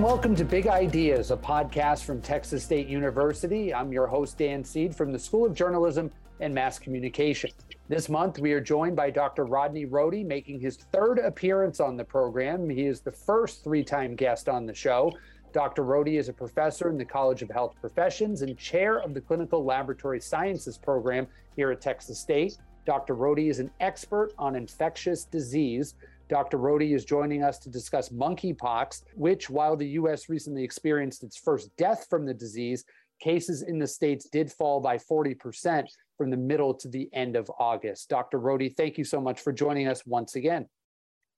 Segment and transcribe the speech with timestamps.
[0.00, 3.74] and welcome to Big Ideas, a podcast from Texas State University.
[3.74, 6.10] I'm your host, Dan Seed from the School of Journalism
[6.40, 7.50] and Mass Communication.
[7.86, 9.44] This month, we are joined by Dr.
[9.44, 12.70] Rodney Rohde, making his third appearance on the program.
[12.70, 15.12] He is the first three time guest on the show.
[15.52, 15.82] Dr.
[15.82, 19.66] Rohde is a professor in the College of Health Professions and chair of the Clinical
[19.66, 22.56] Laboratory Sciences program here at Texas State.
[22.86, 23.14] Dr.
[23.14, 25.94] Rohde is an expert on infectious disease.
[26.30, 26.58] Dr.
[26.58, 30.28] Rohde is joining us to discuss monkeypox, which, while the U.S.
[30.28, 32.84] recently experienced its first death from the disease,
[33.20, 35.84] cases in the states did fall by 40%
[36.16, 38.08] from the middle to the end of August.
[38.08, 38.38] Dr.
[38.38, 40.68] Rohde, thank you so much for joining us once again.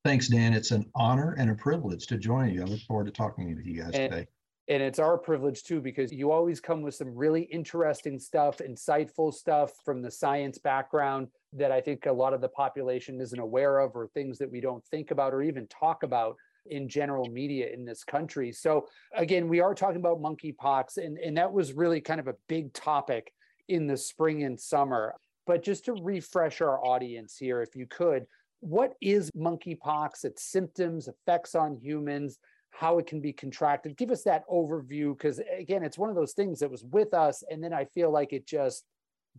[0.05, 0.52] Thanks, Dan.
[0.52, 2.60] It's an honor and a privilege to join you.
[2.60, 4.27] I look forward to talking with you guys and, today.
[4.69, 9.35] And it's our privilege too, because you always come with some really interesting stuff, insightful
[9.35, 13.80] stuff from the science background that I think a lot of the population isn't aware
[13.80, 17.71] of, or things that we don't think about or even talk about in general media
[17.73, 18.52] in this country.
[18.52, 22.37] So, again, we are talking about monkeypox, and, and that was really kind of a
[22.49, 23.32] big topic
[23.69, 25.15] in the spring and summer.
[25.45, 28.26] But just to refresh our audience here, if you could,
[28.60, 32.38] what is monkeypox, its symptoms, effects on humans,
[32.73, 33.96] how it can be contracted?
[33.96, 37.45] Give us that overview because, again, it's one of those things that was with us,
[37.48, 38.84] and then I feel like it just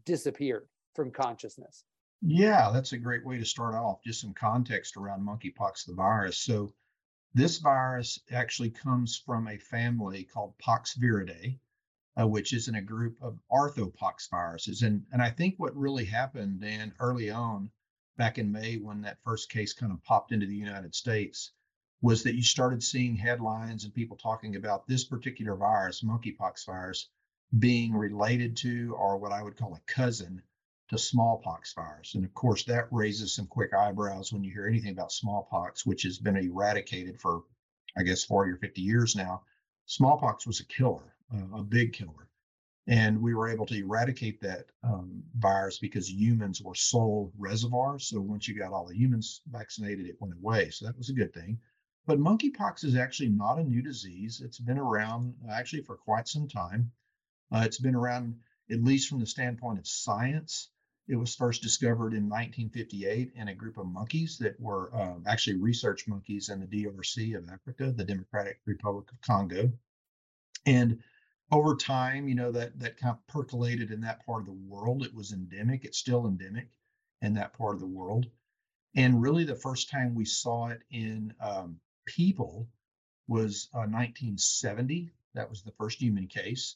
[0.06, 1.84] disappeared from consciousness.
[2.22, 4.04] Yeah, that's a great way to start off.
[4.06, 6.38] Just some context around monkeypox, the virus.
[6.38, 6.74] So,
[7.34, 11.58] this virus actually comes from a family called Poxviridae,
[12.22, 14.84] uh, which is in a group of orthopox viruses.
[14.84, 17.72] And, and I think what really happened, Dan, early on
[18.18, 21.54] back in May when that first case kind of popped into the United States
[22.04, 27.08] was that you started seeing headlines and people talking about this particular virus, monkeypox virus,
[27.58, 30.42] being related to or what I would call a cousin
[30.90, 32.16] to smallpox virus.
[32.16, 36.04] And of course, that raises some quick eyebrows when you hear anything about smallpox, which
[36.04, 37.44] has been eradicated for,
[37.98, 39.44] I guess, 40 or 50 years now.
[39.86, 41.16] Smallpox was a killer,
[41.56, 42.28] a big killer.
[42.86, 48.08] And we were able to eradicate that um, virus because humans were sole reservoirs.
[48.08, 50.70] So once you got all the humans vaccinated, it went away.
[50.70, 51.60] So that was a good thing.
[52.06, 54.42] But monkeypox is actually not a new disease.
[54.42, 56.92] It's been around actually for quite some time.
[57.50, 60.70] Uh, it's been around, at least from the standpoint of science.
[61.08, 65.58] It was first discovered in 1958 in a group of monkeys that were uh, actually
[65.58, 69.72] research monkeys in the DRC of Africa, the Democratic Republic of Congo.
[70.66, 71.02] And
[71.52, 75.06] over time, you know, that that kind of percolated in that part of the world.
[75.06, 75.86] It was endemic.
[75.86, 76.68] It's still endemic
[77.22, 78.26] in that part of the world.
[78.96, 82.70] And really, the first time we saw it in um, people
[83.28, 85.12] was uh, 1970.
[85.34, 86.76] That was the first human case.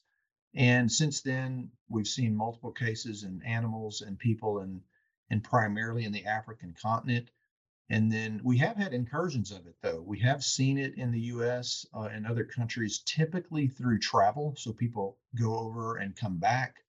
[0.56, 4.82] And since then, we've seen multiple cases in animals and people, and
[5.30, 7.30] and primarily in the African continent.
[7.90, 10.02] And then we have had incursions of it, though.
[10.02, 14.56] We have seen it in the US uh, and other countries, typically through travel.
[14.58, 16.84] So people go over and come back,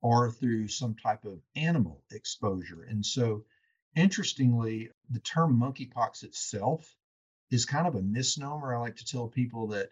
[0.00, 2.82] or through some type of animal exposure.
[2.82, 3.44] And so,
[3.94, 6.96] interestingly, the term monkeypox itself
[7.52, 8.74] is kind of a misnomer.
[8.74, 9.90] I like to tell people that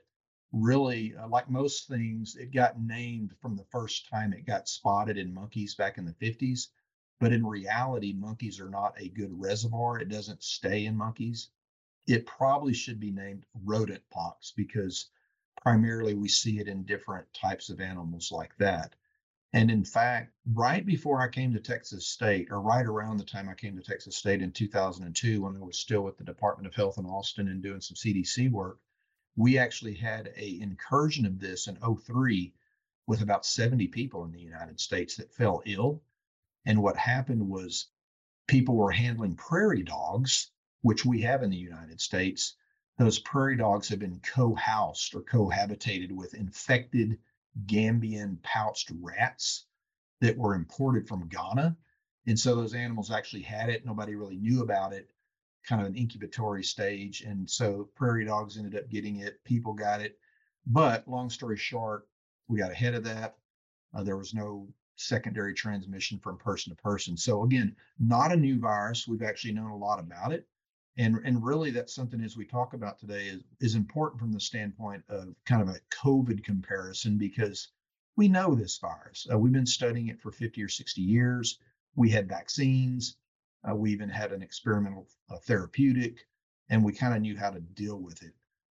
[0.53, 5.19] really, uh, like most things, it got named from the first time it got spotted
[5.19, 6.69] in monkeys back in the 50s.
[7.21, 9.99] But in reality, monkeys are not a good reservoir.
[10.01, 11.51] It doesn't stay in monkeys.
[12.07, 15.11] It probably should be named rodent pox because
[15.61, 18.95] primarily we see it in different types of animals like that.
[19.53, 23.49] And in fact, right before I came to Texas State, or right around the time
[23.49, 26.75] I came to Texas State in 2002, when I was still with the Department of
[26.75, 28.79] Health in Austin and doing some CDC work,
[29.37, 32.55] we actually had a incursion of this in 03
[33.07, 36.03] with about 70 people in the United States that fell ill
[36.67, 37.89] and what happened was
[38.47, 40.51] people were handling prairie dogs,
[40.83, 42.57] which we have in the United States.
[42.99, 47.19] Those prairie dogs have been co-housed or cohabitated with infected
[47.67, 49.67] Gambian pouched rats
[50.21, 51.77] that were imported from Ghana.
[52.27, 53.87] And so those animals actually had it.
[53.87, 55.11] Nobody really knew about it,
[55.67, 57.23] kind of an incubatory stage.
[57.23, 59.43] And so prairie dogs ended up getting it.
[59.45, 60.19] People got it.
[60.67, 62.07] But long story short,
[62.49, 63.37] we got ahead of that.
[63.95, 67.17] Uh, there was no secondary transmission from person to person.
[67.17, 69.09] So again, not a new virus.
[69.09, 70.47] We've actually known a lot about it.
[70.97, 74.41] And, and really that's something as we talk about today is, is important from the
[74.41, 77.69] standpoint of kind of a COVID comparison because
[78.17, 79.27] we know this virus.
[79.33, 81.59] Uh, we've been studying it for 50 or 60 years.
[81.95, 83.17] We had vaccines.
[83.69, 86.27] Uh, we even had an experimental uh, therapeutic,
[86.69, 88.33] and we kind of knew how to deal with it.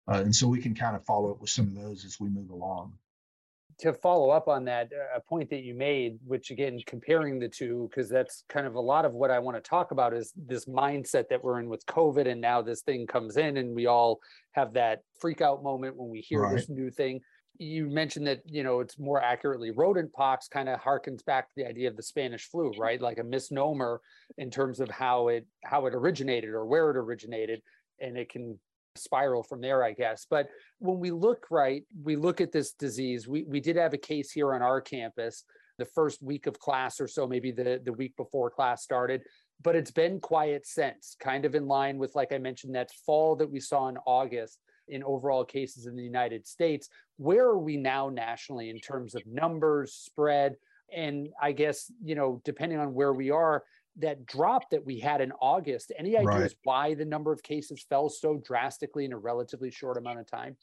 [0.07, 2.29] Uh, and so we can kind of follow up with some of those as we
[2.29, 2.93] move along
[3.81, 7.49] to follow up on that, uh, a point that you made, which again, comparing the
[7.49, 10.31] two, because that's kind of a lot of what I want to talk about is
[10.35, 12.27] this mindset that we're in with COVID.
[12.27, 14.19] And now this thing comes in and we all
[14.51, 16.55] have that freak out moment when we hear right.
[16.55, 17.21] this new thing.
[17.57, 21.53] You mentioned that, you know, it's more accurately rodent pox kind of harkens back to
[21.57, 23.01] the idea of the Spanish flu, right?
[23.01, 23.99] Like a misnomer
[24.37, 27.61] in terms of how it how it originated or where it originated.
[27.99, 28.59] And it can
[28.95, 30.25] spiral from there, I guess.
[30.29, 30.49] But
[30.79, 33.27] when we look right, we look at this disease.
[33.27, 35.43] We we did have a case here on our campus
[35.77, 39.21] the first week of class or so, maybe the, the week before class started.
[39.63, 43.35] But it's been quiet since, kind of in line with, like I mentioned, that fall
[43.37, 44.59] that we saw in August
[44.89, 46.89] in overall cases in the United States.
[47.17, 50.55] Where are we now nationally in terms of numbers, spread?
[50.93, 53.63] And I guess, you know, depending on where we are,
[53.97, 56.55] that drop that we had in August, any ideas right.
[56.63, 60.55] why the number of cases fell so drastically in a relatively short amount of time?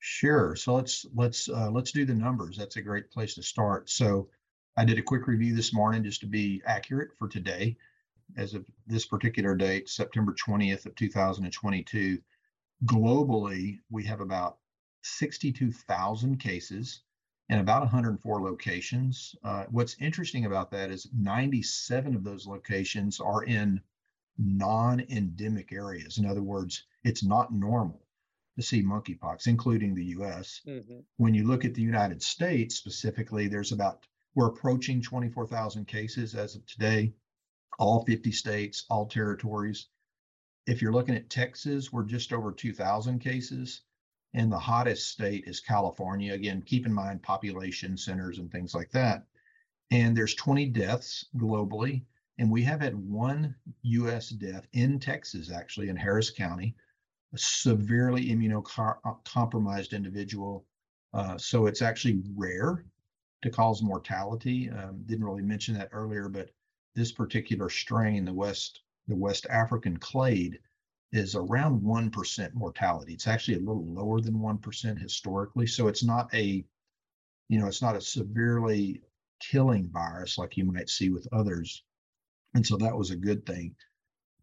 [0.00, 0.54] Sure.
[0.54, 2.58] So let's let's uh, let's do the numbers.
[2.58, 3.88] That's a great place to start.
[3.88, 4.28] So
[4.76, 7.76] I did a quick review this morning just to be accurate for today.
[8.36, 12.18] As of this particular date, September 20th of 2022,
[12.84, 14.58] globally we have about
[15.02, 17.02] 62,000 cases
[17.48, 19.34] in about 104 locations.
[19.44, 23.80] Uh, what's interesting about that is 97 of those locations are in
[24.38, 26.18] non endemic areas.
[26.18, 28.02] In other words, it's not normal
[28.56, 30.62] to see monkeypox, including the US.
[30.66, 31.00] Mm-hmm.
[31.16, 36.54] When you look at the United States specifically, there's about, we're approaching 24,000 cases as
[36.54, 37.12] of today,
[37.78, 39.88] all 50 states, all territories.
[40.66, 43.82] If you're looking at Texas, we're just over 2,000 cases
[44.34, 46.34] and the hottest state is California.
[46.34, 49.24] Again, keep in mind population centers and things like that.
[49.90, 52.02] And there's 20 deaths globally,
[52.38, 54.30] and we have had one U.S.
[54.30, 56.74] death in Texas, actually in Harris County,
[57.32, 60.66] a severely immunocompromised individual.
[61.12, 62.84] Uh, so it's actually rare
[63.42, 64.68] to cause mortality.
[64.70, 66.50] Um, didn't really mention that earlier, but
[66.96, 70.58] this particular strain, the West the West African clade,
[71.14, 73.14] is around 1% mortality.
[73.14, 75.66] It's actually a little lower than 1% historically.
[75.66, 76.64] So it's not a,
[77.48, 79.00] you know, it's not a severely
[79.40, 81.84] killing virus like you might see with others.
[82.54, 83.76] And so that was a good thing.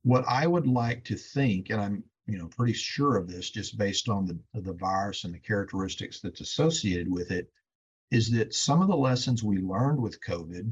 [0.03, 3.77] What I would like to think, and I'm, you know, pretty sure of this just
[3.77, 7.51] based on the, the virus and the characteristics that's associated with it,
[8.11, 10.71] is that some of the lessons we learned with COVID,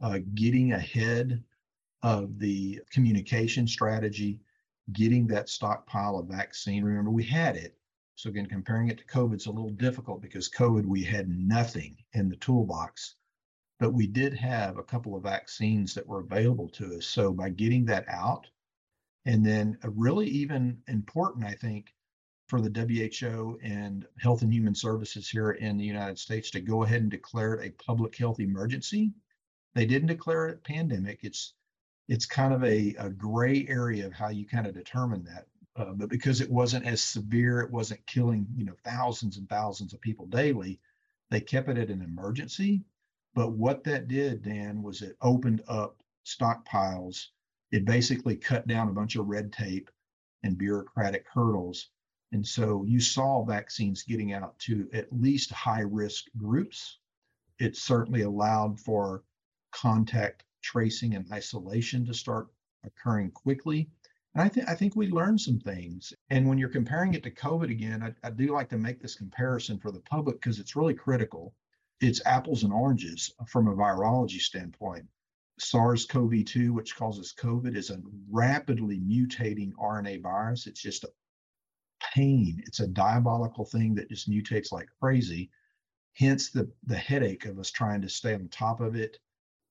[0.00, 1.42] uh, getting ahead
[2.04, 4.40] of the communication strategy,
[4.92, 6.84] getting that stockpile of vaccine.
[6.84, 7.76] Remember, we had it.
[8.14, 11.96] So again, comparing it to COVID is a little difficult because COVID, we had nothing
[12.14, 13.14] in the toolbox,
[13.78, 17.06] but we did have a couple of vaccines that were available to us.
[17.06, 18.48] So by getting that out,
[19.24, 21.94] and then really even important, I think,
[22.48, 26.82] for the WHO and Health and Human Services here in the United States to go
[26.82, 29.12] ahead and declare it a public health emergency.
[29.74, 31.20] They didn't declare it a pandemic.
[31.22, 31.54] It's
[32.08, 35.46] it's kind of a, a gray area of how you kind of determine that.
[35.76, 39.92] Uh, but because it wasn't as severe, it wasn't killing you know thousands and thousands
[39.92, 40.80] of people daily.
[41.30, 42.82] They kept it at an emergency.
[43.34, 47.26] But what that did, Dan, was it opened up stockpiles.
[47.70, 49.90] It basically cut down a bunch of red tape
[50.42, 51.90] and bureaucratic hurdles.
[52.32, 56.98] And so you saw vaccines getting out to at least high risk groups.
[57.58, 59.24] It certainly allowed for
[59.72, 62.48] contact tracing and isolation to start
[62.84, 63.88] occurring quickly.
[64.34, 66.12] And I think I think we learned some things.
[66.28, 69.16] And when you're comparing it to COVID again, I, I do like to make this
[69.16, 71.54] comparison for the public because it's really critical.
[72.00, 75.06] It's apples and oranges from a virology standpoint.
[75.58, 80.66] SARS-CoV-2, which causes COVID, is a rapidly mutating RNA virus.
[80.66, 81.10] It's just a
[82.14, 82.62] pain.
[82.66, 85.50] It's a diabolical thing that just mutates like crazy.
[86.12, 89.18] Hence the the headache of us trying to stay on top of it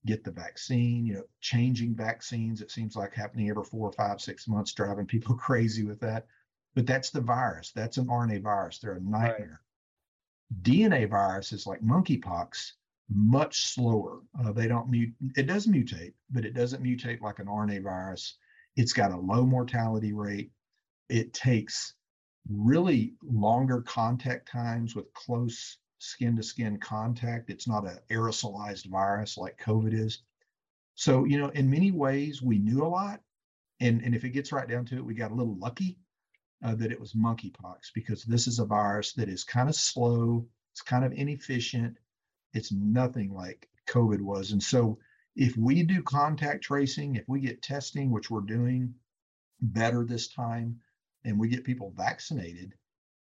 [0.06, 2.62] get the vaccine, you know, changing vaccines.
[2.62, 6.28] It seems like happening every four or five, six months, driving people crazy with that.
[6.76, 7.72] But that's the virus.
[7.72, 8.80] That's an RNA virus.
[8.80, 9.62] They're a nightmare.
[10.52, 10.64] Right.
[10.64, 12.74] DNA viruses like monkeypox,
[13.10, 14.20] much slower.
[14.40, 15.14] Uh, they don't mute.
[15.36, 18.38] It does mutate, but it doesn't mutate like an RNA virus.
[18.76, 20.52] It's got a low mortality rate.
[21.10, 21.96] It takes
[22.50, 27.50] really longer contact times with close skin to skin contact.
[27.50, 30.22] It's not an aerosolized virus like COVID is.
[30.96, 33.22] So, you know, in many ways, we knew a lot.
[33.80, 36.00] And, and if it gets right down to it, we got a little lucky
[36.64, 40.48] uh, that it was monkeypox because this is a virus that is kind of slow,
[40.74, 41.98] it's kind of inefficient,
[42.54, 44.52] it's nothing like COVID was.
[44.52, 44.98] And so,
[45.36, 48.96] if we do contact tracing, if we get testing, which we're doing
[49.62, 50.80] better this time,
[51.26, 52.74] and we get people vaccinated,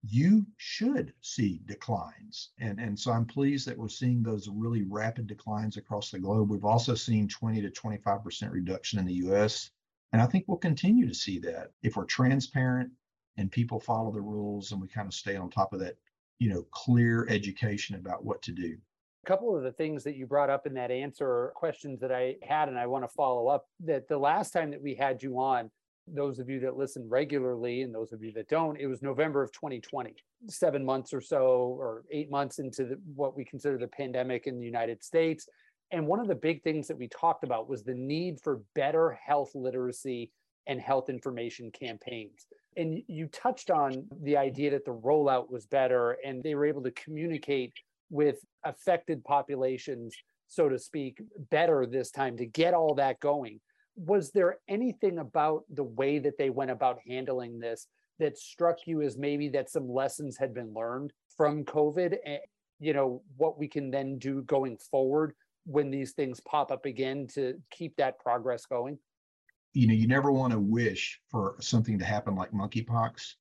[0.08, 2.50] you should see declines.
[2.58, 6.50] And, and so I'm pleased that we're seeing those really rapid declines across the globe.
[6.50, 9.70] We've also seen 20 to 25% reduction in the US.
[10.12, 12.90] And I think we'll continue to see that if we're transparent
[13.36, 15.96] and people follow the rules and we kind of stay on top of that,
[16.38, 18.76] you know, clear education about what to do.
[19.24, 22.12] A couple of the things that you brought up in that answer are questions that
[22.12, 25.22] I had, and I want to follow up that the last time that we had
[25.22, 25.70] you on,
[26.08, 29.42] those of you that listen regularly and those of you that don't, it was November
[29.42, 30.14] of 2020,
[30.48, 34.58] seven months or so, or eight months into the, what we consider the pandemic in
[34.58, 35.48] the United States.
[35.90, 39.18] And one of the big things that we talked about was the need for better
[39.24, 40.30] health literacy
[40.66, 42.46] and health information campaigns.
[42.76, 46.82] And you touched on the idea that the rollout was better and they were able
[46.82, 47.72] to communicate
[48.10, 50.14] with affected populations,
[50.48, 51.20] so to speak,
[51.50, 53.60] better this time to get all that going
[53.96, 57.86] was there anything about the way that they went about handling this
[58.18, 62.38] that struck you as maybe that some lessons had been learned from COVID and
[62.78, 65.34] you know what we can then do going forward
[65.64, 68.98] when these things pop up again to keep that progress going?
[69.72, 73.34] You know, you never want to wish for something to happen like monkeypox,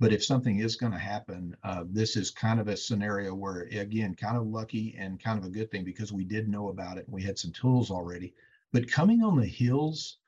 [0.00, 3.68] but if something is going to happen, uh, this is kind of a scenario where,
[3.70, 6.98] again, kind of lucky and kind of a good thing because we did know about
[6.98, 8.34] it and we had some tools already
[8.72, 10.18] but coming on the heels,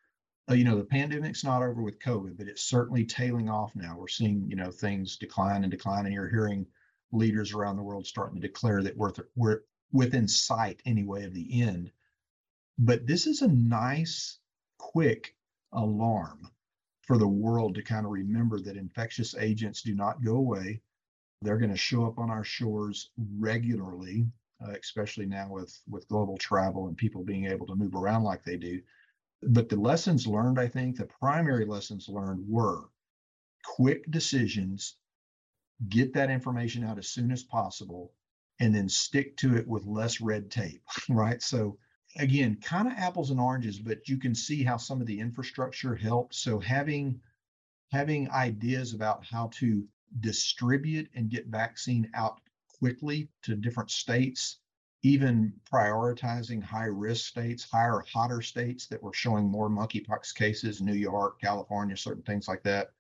[0.50, 3.96] uh, you know, the pandemic's not over with COVID, but it's certainly tailing off now.
[3.98, 6.66] We're seeing, you know, things decline and decline, and you're hearing
[7.12, 11.62] leaders around the world starting to declare that we're, we're within sight anyway of the
[11.62, 11.90] end.
[12.78, 14.38] But this is a nice,
[14.78, 15.34] quick
[15.72, 16.50] alarm
[17.02, 20.82] for the world to kind of remember that infectious agents do not go away.
[21.40, 24.26] They're going to show up on our shores regularly
[24.64, 28.44] Uh, especially now with with global travel and people being able to move around like
[28.44, 28.80] they do.
[29.42, 32.84] But the lessons learned, I think, the primary lessons learned were
[33.64, 34.96] quick decisions,
[35.88, 38.12] get that information out as soon as possible,
[38.60, 41.42] and then stick to it with less red tape, right?
[41.42, 41.78] So
[42.16, 45.94] again, kind of apples and oranges, but you can see how some of the infrastructure
[45.94, 46.34] helped.
[46.34, 47.20] So having
[47.92, 49.86] having ideas about how to
[50.20, 52.40] distribute and get vaccine out
[52.84, 54.58] quickly to different states,
[55.02, 60.92] even prioritizing high risk states, higher, hotter states that were showing more monkeypox cases, New
[60.92, 62.90] York, California, certain things like that,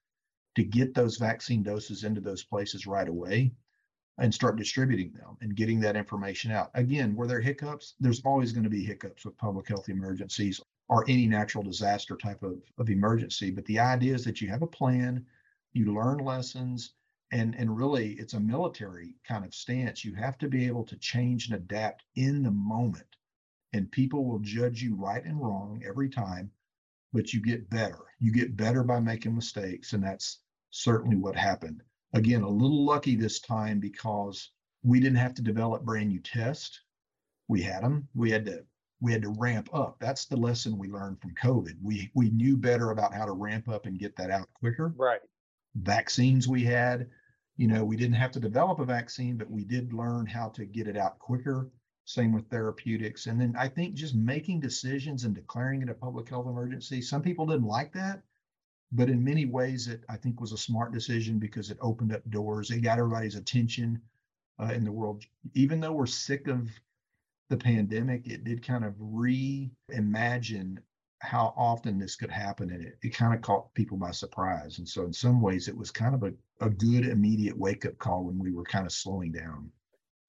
[0.54, 3.52] to get those vaccine doses into those places right away
[4.16, 6.70] and start distributing them and getting that information out.
[6.72, 7.92] Again, were there hiccups?
[8.00, 12.42] There's always going to be hiccups with public health emergencies or any natural disaster type
[12.42, 13.50] of, of emergency.
[13.50, 15.26] But the idea is that you have a plan,
[15.74, 16.94] you learn lessons,
[17.34, 20.04] and and really it's a military kind of stance.
[20.04, 23.16] You have to be able to change and adapt in the moment
[23.72, 26.52] and people will judge you right and wrong every time
[27.12, 27.98] but you get better.
[28.20, 31.82] You get better by making mistakes and that's certainly what happened.
[32.12, 34.50] Again a little lucky this time because
[34.84, 36.82] we didn't have to develop brand new tests.
[37.48, 38.64] We had them we had to
[39.00, 39.96] we had to ramp up.
[39.98, 41.74] That's the lesson we learned from covid.
[41.82, 44.94] We we knew better about how to ramp up and get that out quicker.
[44.96, 45.20] Right.
[45.74, 47.10] Vaccines we had.
[47.56, 50.64] You know, we didn't have to develop a vaccine, but we did learn how to
[50.64, 51.70] get it out quicker.
[52.04, 53.26] Same with therapeutics.
[53.26, 57.00] And then I think just making decisions and declaring it a public health emergency.
[57.00, 58.22] Some people didn't like that,
[58.92, 62.28] but in many ways, it I think was a smart decision because it opened up
[62.30, 62.70] doors.
[62.70, 64.00] It got everybody's attention
[64.60, 65.24] uh, in the world.
[65.54, 66.68] Even though we're sick of
[67.48, 70.78] the pandemic, it did kind of reimagine
[71.24, 74.78] how often this could happen and it, it kind of caught people by surprise.
[74.78, 77.98] And so in some ways it was kind of a, a good immediate wake up
[77.98, 79.70] call when we were kind of slowing down.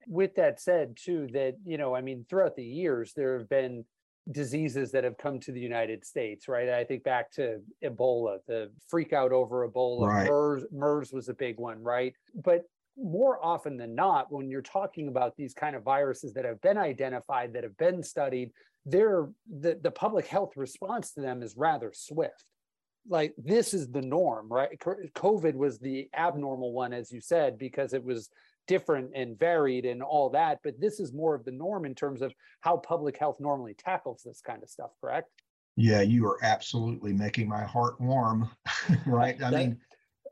[0.08, 3.84] With that said too that you know i mean throughout the years there have been
[4.30, 6.68] diseases that have come to the united states right?
[6.68, 10.06] I think back to ebola the freak out over ebola.
[10.06, 10.28] Right.
[10.28, 12.14] MERS, MERS was a big one right?
[12.44, 12.62] But
[12.98, 16.78] more often than not when you're talking about these kind of viruses that have been
[16.78, 18.50] identified that have been studied
[18.86, 19.28] they're
[19.60, 22.44] the, the public health response to them is rather swift.
[23.08, 24.78] Like this is the norm right?
[24.78, 28.30] Covid was the abnormal one as you said because it was
[28.66, 32.20] different and varied and all that but this is more of the norm in terms
[32.20, 35.28] of how public health normally tackles this kind of stuff correct?
[35.76, 38.50] Yeah you are absolutely making my heart warm
[39.06, 39.40] right?
[39.42, 39.80] I mean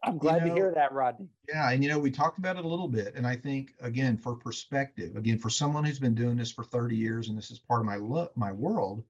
[0.06, 1.28] I'm glad you know, to hear that, Rodney.
[1.49, 4.16] Yeah, and you know, we talked about it a little bit, and I think again,
[4.16, 7.58] for perspective, again, for someone who's been doing this for 30 years, and this is
[7.58, 9.04] part of my look, my world,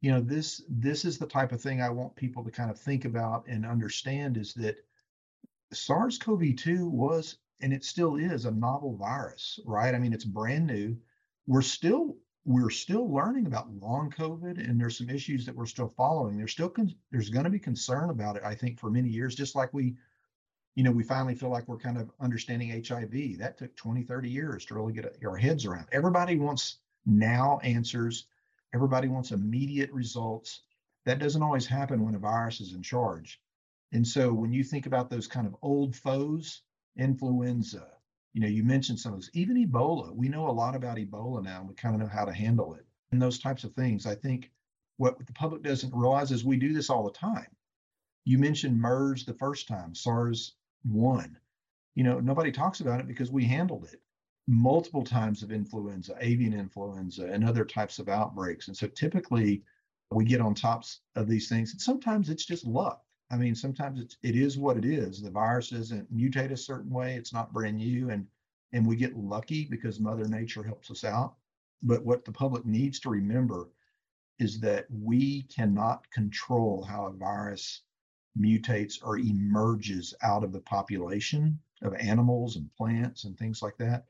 [0.00, 2.78] you know, this this is the type of thing I want people to kind of
[2.78, 4.76] think about and understand is that
[5.72, 9.94] SARS-CoV-2 was, and it still is, a novel virus, right?
[9.94, 10.96] I mean, it's brand new.
[11.46, 15.88] We're still we're still learning about long COVID, and there's some issues that we're still
[15.88, 16.36] following.
[16.36, 19.34] There's still con- there's going to be concern about it, I think, for many years,
[19.34, 19.96] just like we
[20.74, 23.38] you know, we finally feel like we're kind of understanding HIV.
[23.38, 25.86] That took 20, 30 years to really get our heads around.
[25.92, 28.26] Everybody wants now answers.
[28.74, 30.62] Everybody wants immediate results.
[31.06, 33.40] That doesn't always happen when a virus is in charge.
[33.92, 36.62] And so when you think about those kind of old foes,
[36.96, 37.86] influenza,
[38.32, 40.12] you know, you mentioned some of those, even Ebola.
[40.12, 42.74] We know a lot about Ebola now, and we kind of know how to handle
[42.74, 42.84] it.
[43.12, 44.06] And those types of things.
[44.06, 44.50] I think
[44.96, 47.46] what the public doesn't realize is we do this all the time.
[48.24, 51.36] You mentioned MERS the first time, SARS one.
[51.94, 54.00] You know, nobody talks about it because we handled it
[54.46, 58.68] multiple times of influenza, avian influenza, and other types of outbreaks.
[58.68, 59.62] And so typically
[60.10, 61.72] we get on tops of these things.
[61.72, 63.02] And sometimes it's just luck.
[63.30, 65.22] I mean, sometimes it's it is what it is.
[65.22, 67.14] The virus doesn't mutate a certain way.
[67.14, 68.26] It's not brand new, and
[68.72, 71.36] and we get lucky because Mother Nature helps us out.
[71.82, 73.70] But what the public needs to remember
[74.38, 77.82] is that we cannot control how a virus
[78.38, 84.06] mutates or emerges out of the population of animals and plants and things like that.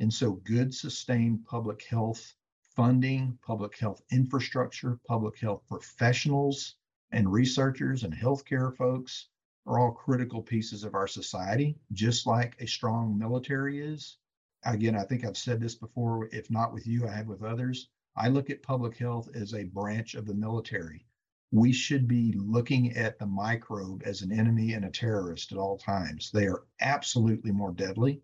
[0.00, 2.34] And so, good, sustained public health
[2.74, 6.76] funding, public health infrastructure, public health professionals
[7.12, 9.28] and researchers and healthcare folks
[9.66, 14.16] are all critical pieces of our society, just like a strong military is.
[14.64, 17.88] Again, I think I've said this before, if not with you, I have with others.
[18.16, 21.06] I look at public health as a branch of the military
[21.52, 25.76] we should be looking at the microbe as an enemy and a terrorist at all
[25.76, 26.30] times.
[26.32, 28.22] They are absolutely more deadly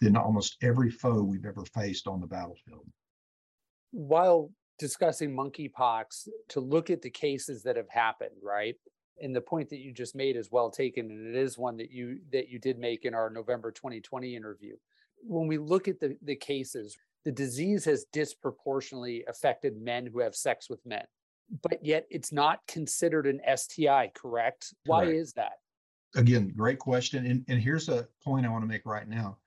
[0.00, 2.86] than almost every foe we've ever faced on the battlefield.
[3.90, 8.76] While discussing monkeypox, to look at the cases that have happened, right?
[9.20, 11.90] And the point that you just made is well taken, and it is one that
[11.90, 14.76] you that you did make in our November 2020 interview.
[15.22, 16.96] When we look at the, the cases,
[17.26, 21.04] the disease has disproportionately affected men who have sex with men
[21.62, 24.74] but yet it's not considered an STI, correct?
[24.84, 25.18] Why correct.
[25.18, 25.52] is that?
[26.16, 27.26] Again, great question.
[27.26, 29.38] And, and here's a point I want to make right now.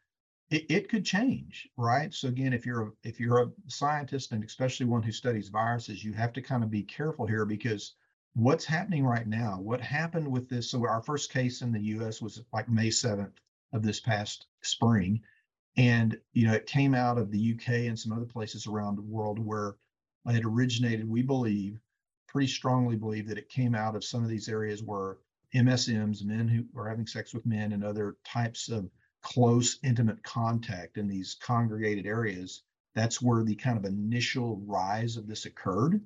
[0.50, 2.14] It, it could change, right?
[2.14, 6.04] So again, if you're a, if you're a scientist and especially one who studies viruses,
[6.04, 7.96] you have to kind of be careful here because
[8.36, 10.70] what's happening right now, what happened with this?
[10.70, 12.22] So our first case in the U.S.
[12.22, 13.34] was like May 7th
[13.74, 15.22] of this past spring,
[15.78, 19.02] and you know it came out of the UK and some other places around the
[19.02, 19.76] world where
[20.28, 21.80] it originated, we believe,
[22.34, 25.18] pretty strongly believe that it came out of some of these areas where
[25.56, 28.90] MSMs, men who are having sex with men, and other types of
[29.22, 32.64] close, intimate contact in these congregated areas.
[32.96, 36.02] That's where the kind of initial rise of this occurred.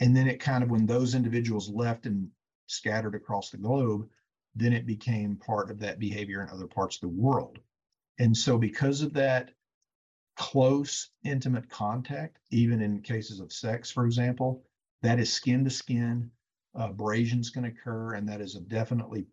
[0.00, 2.30] And then it kind of, when those individuals left and
[2.66, 4.08] scattered across the globe,
[4.54, 7.58] then it became part of that behavior in other parts of the world.
[8.18, 9.50] And so, because of that
[10.36, 14.64] close, intimate contact, even in cases of sex, for example,
[15.02, 16.30] that is skin to skin.
[16.74, 19.26] Abrasions can occur, and that is a definitely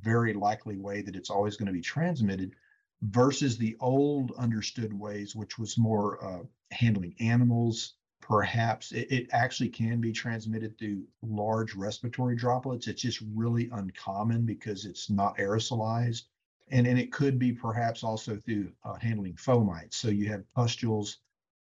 [0.00, 2.54] very likely way that it's always going to be transmitted
[3.02, 7.94] versus the old understood ways, which was more uh, handling animals.
[8.20, 12.86] Perhaps it, it, actually can be transmitted through large respiratory droplets.
[12.86, 16.22] It's just really uncommon because it's not aerosolized.
[16.70, 19.94] And, and it could be perhaps also through uh, handling fomites.
[19.94, 21.18] So you have pustules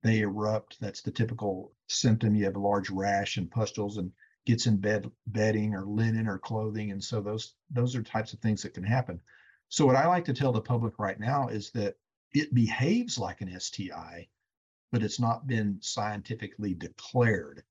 [0.03, 0.81] they erupt.
[0.81, 2.35] That's the typical symptom.
[2.35, 4.13] You have a large rash and pustules and
[4.47, 6.91] gets in bed bedding or linen or clothing.
[6.91, 9.21] And so those those are types of things that can happen.
[9.69, 11.97] So what I like to tell the public right now is that
[12.33, 14.29] it behaves like an STI,
[14.93, 17.63] but it's not been scientifically declared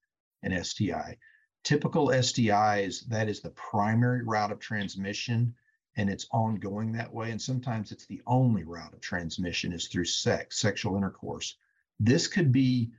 [0.43, 1.17] an STI.
[1.63, 5.55] Typical STIs, that is the primary route of transmission
[5.97, 7.31] and it's ongoing that way.
[7.31, 11.57] And sometimes it's the only route of transmission is through sex, sexual intercourse.
[11.99, 12.91] This could be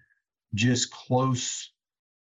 [0.54, 1.70] just close,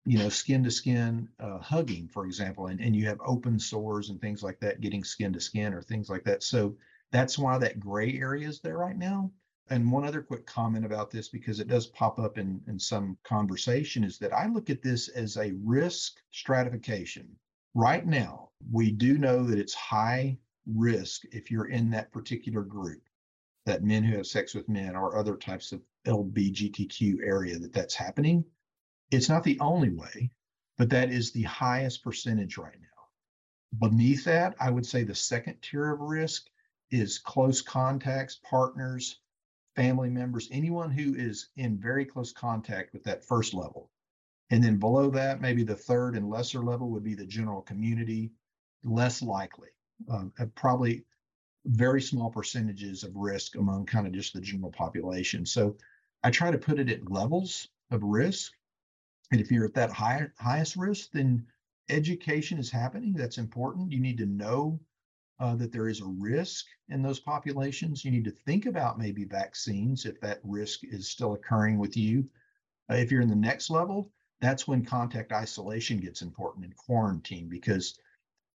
[0.04, 4.10] you know, skin to skin uh, hugging, for example, and, and you have open sores
[4.10, 6.42] and things like that, getting skin to skin or things like that.
[6.42, 6.76] So
[7.12, 9.30] that's why that gray area is there right now.
[9.70, 13.18] And one other quick comment about this, because it does pop up in, in some
[13.22, 17.28] conversation, is that I look at this as a risk stratification.
[17.74, 20.38] Right now, we do know that it's high
[20.74, 23.02] risk if you're in that particular group,
[23.66, 27.94] that men who have sex with men or other types of LBGTQ area that that's
[27.94, 28.44] happening.
[29.10, 30.30] It's not the only way,
[30.76, 33.88] but that is the highest percentage right now.
[33.88, 36.46] Beneath that, I would say the second tier of risk
[36.90, 39.20] is close contacts, partners,
[39.76, 43.90] family members, anyone who is in very close contact with that first level.
[44.50, 48.32] And then below that, maybe the third and lesser level would be the general community,
[48.82, 49.68] less likely.
[50.08, 51.04] Um, probably
[51.66, 55.44] very small percentages of risk among kind of just the general population.
[55.44, 55.76] So
[56.22, 58.52] I try to put it at levels of risk.
[59.30, 61.46] And if you're at that high, highest risk, then
[61.88, 63.12] education is happening.
[63.12, 63.92] That's important.
[63.92, 64.80] You need to know
[65.40, 68.04] uh, that there is a risk in those populations.
[68.04, 72.28] You need to think about maybe vaccines if that risk is still occurring with you.
[72.90, 77.48] Uh, if you're in the next level, that's when contact isolation gets important in quarantine
[77.48, 77.98] because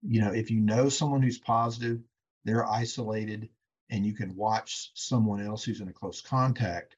[0.02, 2.00] you know if you know someone who's positive
[2.44, 3.48] they're isolated
[3.90, 6.96] and you can watch someone else who's in a close contact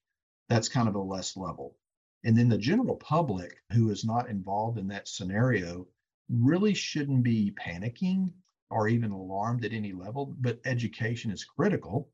[0.49, 1.77] that's kind of a less level.
[2.25, 5.87] And then the general public who is not involved in that scenario
[6.29, 8.31] really shouldn't be panicking
[8.71, 12.11] or even alarmed at any level but education is critical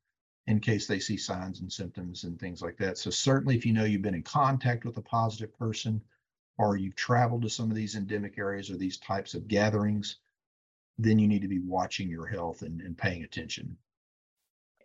[0.46, 2.96] in case they see signs and symptoms and things like that.
[2.96, 6.00] So certainly if you know you've been in contact with a positive person
[6.56, 10.16] or you've traveled to some of these endemic areas or these types of gatherings,
[10.98, 13.76] then you need to be watching your health and, and paying attention.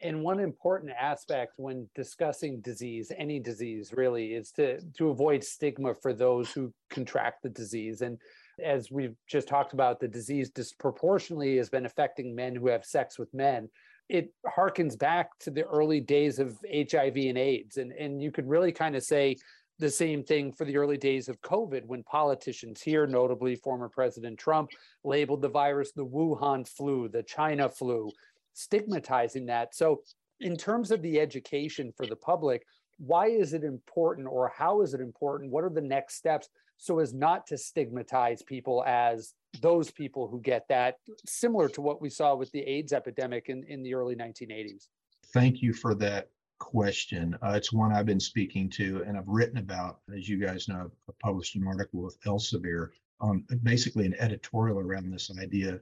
[0.02, 5.94] And one important aspect when discussing disease, any disease really, is to, to avoid stigma
[5.94, 8.02] for those who contract the disease.
[8.02, 8.18] And
[8.62, 13.18] as we've just talked about, the disease disproportionately has been affecting men who have sex
[13.18, 13.70] with men.
[14.10, 17.78] It harkens back to the early days of HIV and AIDS.
[17.78, 19.38] And, and you could really kind of say
[19.84, 24.40] the same thing for the early days of COVID when politicians here, notably former President
[24.40, 24.70] Trump,
[25.04, 28.10] labeled the virus the Wuhan flu, the China flu,
[28.54, 29.76] stigmatizing that.
[29.76, 30.02] So,
[30.40, 32.66] in terms of the education for the public,
[32.98, 35.52] why is it important or how is it important?
[35.52, 40.40] What are the next steps so as not to stigmatize people as those people who
[40.40, 44.16] get that, similar to what we saw with the AIDS epidemic in, in the early
[44.16, 44.88] 1980s?
[45.34, 46.30] Thank you for that
[46.64, 47.38] question.
[47.44, 50.00] Uh, it's one I've been speaking to and I've written about.
[50.16, 55.12] As you guys know, I've published an article with Elsevier on basically an editorial around
[55.12, 55.80] this idea.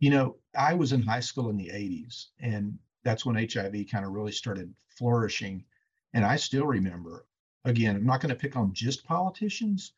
[0.00, 4.04] You know, I was in high school in the 80s, and that's when HIV kind
[4.04, 5.64] of really started flourishing.
[6.12, 7.26] And I still remember,
[7.64, 9.92] again, I'm not going to pick on just politicians,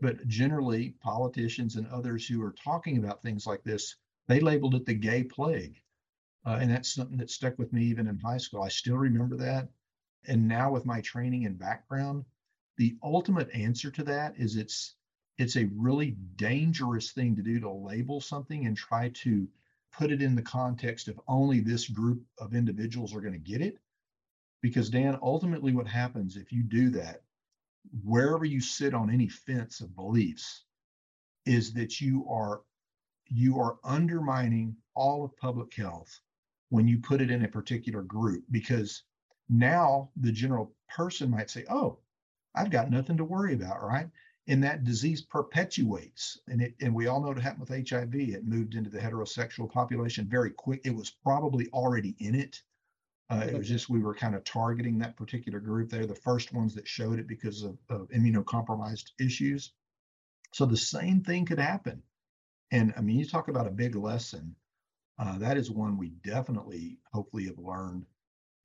[0.00, 3.96] but generally politicians and others who are talking about things like this,
[4.28, 5.80] they labeled it the gay plague.
[6.46, 8.62] Uh, and that's something that stuck with me even in high school.
[8.62, 9.68] I still remember that.
[10.28, 12.24] And now with my training and background,
[12.76, 14.94] the ultimate answer to that is it's
[15.38, 19.46] it's a really dangerous thing to do to label something and try to
[19.92, 23.60] put it in the context of only this group of individuals are going to get
[23.60, 23.78] it.
[24.62, 27.22] Because Dan, ultimately what happens if you do that,
[28.02, 30.64] wherever you sit on any fence of beliefs,
[31.44, 32.62] is that you are
[33.28, 36.20] you are undermining all of public health
[36.70, 39.02] when you put it in a particular group because
[39.48, 41.98] now the general person might say, "Oh,
[42.54, 44.10] I've got nothing to worry about," right?
[44.48, 48.14] And that disease perpetuates, and it and we all know what happened with HIV.
[48.14, 50.80] It moved into the heterosexual population very quick.
[50.84, 52.62] It was probably already in it.
[53.28, 55.90] Uh, it was just we were kind of targeting that particular group.
[55.90, 59.72] They're the first ones that showed it because of, of immunocompromised issues.
[60.52, 62.02] So the same thing could happen.
[62.70, 64.54] And I mean, you talk about a big lesson
[65.18, 68.04] uh, that is one we definitely, hopefully, have learned.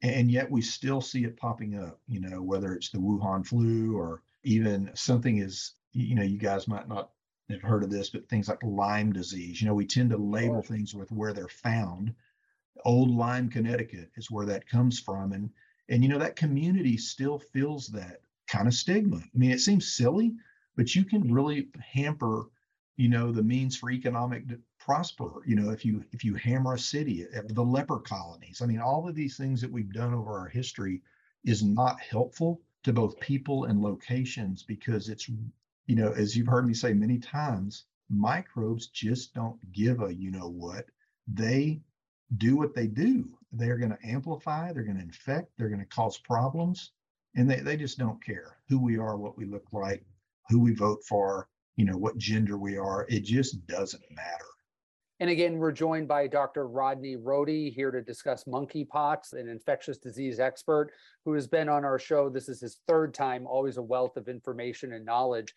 [0.02, 3.96] And yet we still see it popping up, you know, whether it's the Wuhan flu
[3.96, 7.12] or even something is, you know, you guys might not
[7.50, 9.62] have heard of this, but things like Lyme disease.
[9.62, 12.14] You know, we tend to label things with where they're found.
[12.84, 15.34] Old Lyme, Connecticut is where that comes from.
[15.34, 15.52] And
[15.90, 19.18] and you know, that community still feels that kind of stigma.
[19.18, 20.34] I mean, it seems silly,
[20.76, 22.46] but you can really hamper,
[22.96, 24.46] you know, the means for economic
[24.86, 28.62] prosper you know if you if you hammer a city uh, the leper colonies.
[28.62, 31.02] I mean all of these things that we've done over our history
[31.46, 36.66] is not helpful to both people and locations because it's you know as you've heard
[36.68, 40.86] me say many times microbes just don't give a you know what.
[41.28, 41.82] They
[42.38, 43.30] do what they do.
[43.52, 46.92] They're going to amplify they're going to infect they're going to cause problems
[47.36, 50.04] and they, they just don't care who we are what we look like
[50.50, 53.06] who we vote for you know what gender we are.
[53.10, 54.46] It just doesn't matter
[55.22, 56.68] and again, we're joined by Dr.
[56.68, 60.90] Rodney Rohde here to discuss monkeypox, an infectious disease expert
[61.26, 62.28] who has been on our show.
[62.28, 65.54] This is his third time, always a wealth of information and knowledge.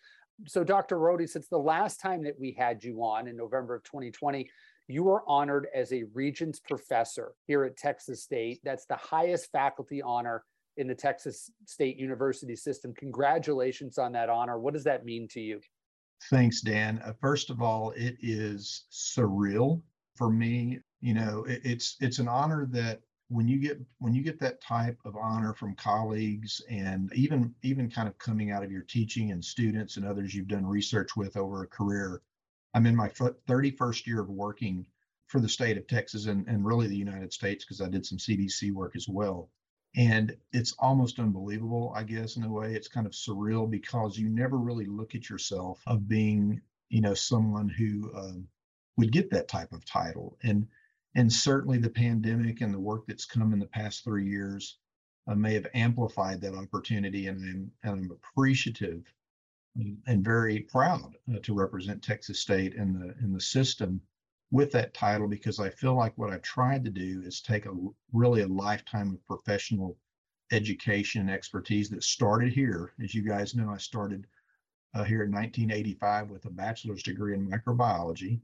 [0.46, 0.98] So, Dr.
[0.98, 4.50] Rohde, since the last time that we had you on in November of 2020,
[4.86, 8.60] you were honored as a Regents Professor here at Texas State.
[8.64, 10.44] That's the highest faculty honor
[10.76, 12.92] in the Texas State University system.
[12.92, 14.58] Congratulations on that honor.
[14.58, 15.60] What does that mean to you?
[16.30, 17.00] Thanks, Dan.
[17.04, 19.82] Uh, first of all, it is surreal
[20.16, 20.80] for me.
[21.00, 24.62] You know, it, it's it's an honor that when you get when you get that
[24.62, 29.32] type of honor from colleagues and even even kind of coming out of your teaching
[29.32, 32.22] and students and others you've done research with over a career.
[32.74, 34.86] I'm in my 31st year of working
[35.26, 38.18] for the state of Texas and, and really the United States because I did some
[38.18, 39.50] CDC work as well.
[39.96, 42.74] And it's almost unbelievable, I guess, in a way.
[42.74, 47.14] It's kind of surreal because you never really look at yourself of being, you know,
[47.14, 48.48] someone who um,
[48.96, 50.36] would get that type of title.
[50.42, 50.66] And
[51.16, 54.78] And certainly the pandemic and the work that's come in the past three years
[55.28, 57.28] uh, may have amplified that opportunity.
[57.28, 59.04] And I'm, and I'm appreciative
[60.06, 64.00] and very proud uh, to represent Texas State in the in the system
[64.50, 67.74] with that title because I feel like what I've tried to do is take a
[68.12, 69.96] really a lifetime of professional
[70.52, 72.92] education and expertise that started here.
[73.02, 74.26] As you guys know, I started
[74.94, 78.40] uh, here in 1985 with a bachelor's degree in microbiology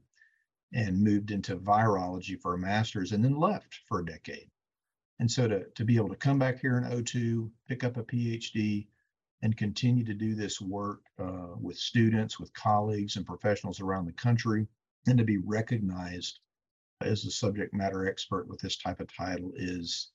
[0.73, 4.49] and moved into virology for a master's and then left for a decade.
[5.19, 8.03] And so to, to be able to come back here in 02, pick up a
[8.03, 8.87] PhD,
[9.43, 14.11] and continue to do this work uh, with students, with colleagues, and professionals around the
[14.13, 14.67] country,
[15.07, 16.39] and to be recognized
[17.01, 20.11] as a subject matter expert with this type of title is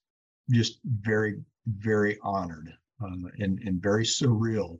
[0.50, 2.72] just very, very honored
[3.02, 4.78] uh, and, and very surreal.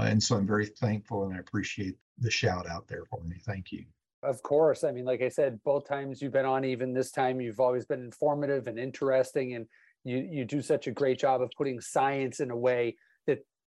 [0.00, 3.36] Uh, and so I'm very thankful and I appreciate the shout out there for me.
[3.44, 3.84] Thank you.
[4.22, 4.84] Of course.
[4.84, 7.84] I mean, like I said, both times you've been on, even this time, you've always
[7.84, 9.54] been informative and interesting.
[9.54, 9.66] And
[10.04, 12.96] you, you do such a great job of putting science in a way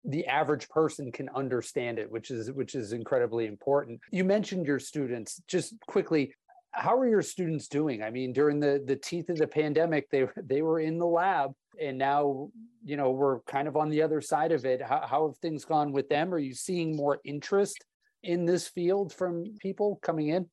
[0.03, 3.99] the average person can understand it which is which is incredibly important.
[4.11, 5.41] You mentioned your students.
[5.47, 6.33] Just quickly
[6.71, 8.01] how are your students doing?
[8.01, 11.51] I mean during the the teeth of the pandemic they they were in the lab
[11.79, 12.49] and now
[12.83, 14.81] you know we're kind of on the other side of it.
[14.81, 16.33] How, how have things gone with them?
[16.33, 17.83] Are you seeing more interest
[18.23, 20.49] in this field from people coming in?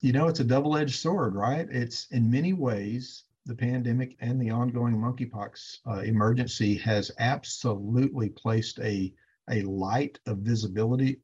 [0.00, 1.66] You know it's a double-edged sword right?
[1.70, 8.78] It's in many ways the pandemic and the ongoing monkeypox uh, emergency has absolutely placed
[8.80, 9.12] a,
[9.50, 11.18] a light of visibility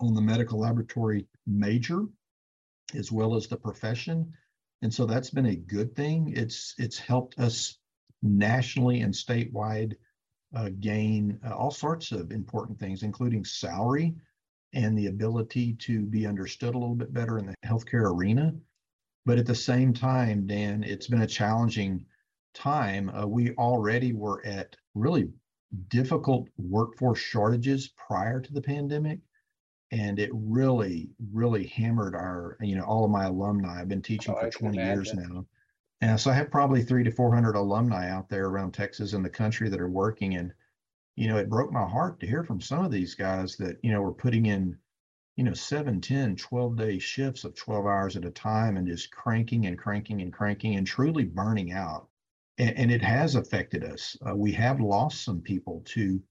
[0.00, 2.04] on the medical laboratory major
[2.94, 4.30] as well as the profession.
[4.82, 6.34] And so that's been a good thing.
[6.36, 7.78] It's it's helped us
[8.22, 9.94] nationally and statewide
[10.54, 14.14] uh, gain uh, all sorts of important things, including salary
[14.74, 18.52] and the ability to be understood a little bit better in the healthcare arena.
[19.24, 22.04] But at the same time, Dan, it's been a challenging
[22.54, 23.08] time.
[23.10, 25.30] Uh, we already were at really
[25.88, 29.20] difficult workforce shortages prior to the pandemic.
[29.90, 33.80] And it really, really hammered our, you know, all of my alumni.
[33.80, 35.46] I've been teaching oh, for 20 years now.
[36.00, 39.30] And so I have probably three to 400 alumni out there around Texas and the
[39.30, 40.34] country that are working.
[40.34, 40.52] And,
[41.14, 43.92] you know, it broke my heart to hear from some of these guys that, you
[43.92, 44.76] know, were putting in
[45.36, 49.10] you know, 7, 10, 12 day shifts of 12 hours at a time and just
[49.10, 52.08] cranking and cranking and cranking and truly burning out.
[52.58, 54.16] And, and it has affected us.
[54.28, 56.22] Uh, we have lost some people to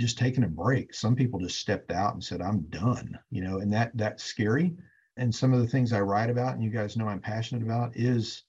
[0.00, 0.94] just taking a break.
[0.94, 4.74] Some people just stepped out and said, I'm done, you know, and that that's scary.
[5.18, 7.92] And some of the things I write about, and you guys know I'm passionate about,
[7.94, 8.42] is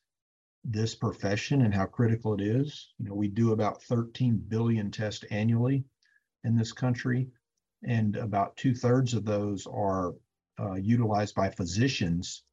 [0.64, 2.90] this profession and how critical it is.
[2.98, 5.86] You know, we do about 13 billion tests annually
[6.44, 7.30] in this country
[7.84, 10.14] and about two thirds of those are
[10.60, 12.44] uh, utilized by physicians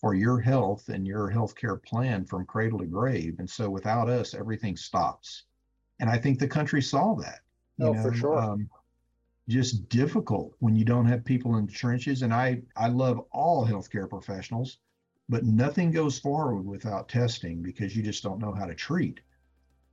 [0.00, 3.36] for your health and your healthcare plan from cradle to grave.
[3.38, 5.44] And so without us, everything stops.
[6.00, 7.40] And I think the country saw that.
[7.78, 8.38] You oh, know, for sure.
[8.38, 8.68] Um,
[9.48, 12.22] just difficult when you don't have people in the trenches.
[12.22, 14.78] And I, I love all healthcare professionals,
[15.28, 19.20] but nothing goes forward without testing because you just don't know how to treat.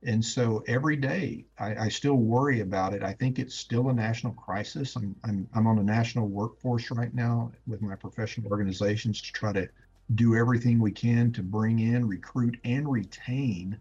[0.04, 3.04] And so every day I, I, still worry about it.
[3.04, 4.96] I think it's still a national crisis.
[4.96, 9.52] I'm, I'm, I'm on a national workforce right now with my professional organizations to try
[9.52, 9.68] to
[10.16, 13.78] do everything we can to bring in, recruit, and retain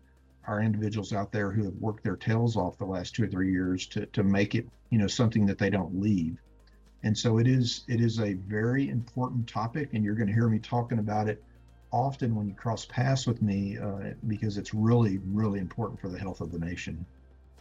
[0.48, 3.52] our individuals out there who have worked their tails off the last two or three
[3.52, 6.38] years to, to make it, you know, something that they don't leave.
[7.04, 10.48] And so it is it is a very important topic, and you're going to hear
[10.48, 11.44] me talking about it
[11.92, 16.18] often when you cross paths with me uh, because it's really, really important for the
[16.18, 17.06] health of the nation.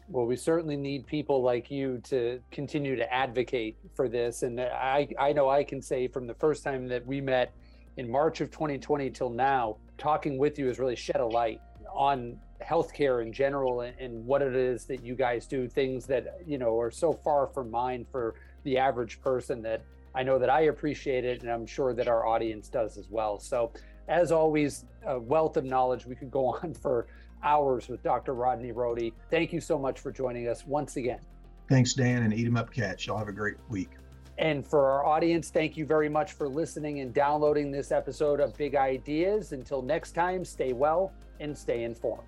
[0.08, 4.42] Well, we certainly need people like you to continue to advocate for this.
[4.42, 7.52] And I, I know I can say from the first time that we met
[7.96, 11.60] in March of 2020 till now, talking with you has really shed a light
[11.92, 16.40] on healthcare in general and, and what it is that you guys do, things that,
[16.46, 19.82] you know, are so far from mine for the average person that
[20.14, 21.42] I know that I appreciate it.
[21.42, 23.38] And I'm sure that our audience does as well.
[23.38, 23.72] So
[24.08, 26.04] as always, a wealth of knowledge.
[26.04, 27.06] We could go on for
[27.42, 28.34] hours with Dr.
[28.34, 29.12] Rodney Rohde.
[29.30, 31.20] Thank you so much for joining us once again.
[31.68, 33.06] Thanks, Dan, and eat 'em up, Cats.
[33.06, 33.90] Y'all have a great week.
[34.38, 38.56] And for our audience, thank you very much for listening and downloading this episode of
[38.56, 39.52] Big Ideas.
[39.52, 42.26] Until next time, stay well and stay informed.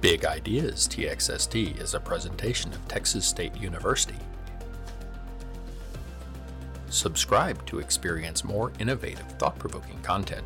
[0.00, 4.16] Big Ideas TXST is a presentation of Texas State University.
[6.92, 10.44] Subscribe to experience more innovative, thought provoking content.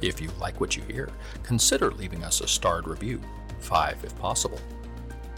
[0.00, 1.10] If you like what you hear,
[1.42, 3.20] consider leaving us a starred review,
[3.58, 4.60] five if possible.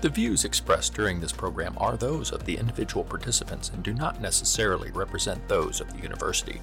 [0.03, 4.21] The views expressed during this program are those of the individual participants and do not
[4.21, 6.61] necessarily represent those of the university.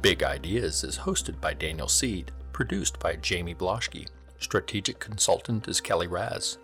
[0.00, 4.06] Big Ideas is hosted by Daniel Seed, produced by Jamie Bloschke.
[4.38, 6.58] Strategic consultant is Kelly Raz.